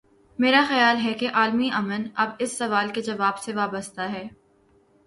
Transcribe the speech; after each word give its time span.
میرا 0.39 0.63
خیال 0.67 0.97
ہے 1.03 1.13
کہ 1.13 1.29
عالمی 1.33 1.69
ا 1.73 1.81
من 1.81 2.03
اب 2.15 2.29
اس 2.39 2.57
سوال 2.57 2.89
کے 2.93 3.01
جواب 3.01 3.39
سے 3.39 3.53
وابستہ 3.53 4.01
ہے۔ 4.01 4.27